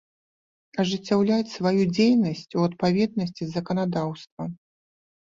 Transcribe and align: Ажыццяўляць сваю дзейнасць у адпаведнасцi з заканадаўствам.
Ажыццяўляць 0.83 1.53
сваю 1.57 1.83
дзейнасць 1.95 2.43
у 2.57 2.67
адпаведнасцi 2.71 3.41
з 3.47 3.51
заканадаўствам. 3.61 4.51